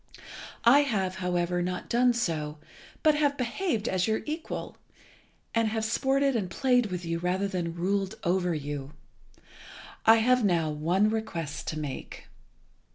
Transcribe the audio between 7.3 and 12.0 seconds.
than ruled over you. I have now one request to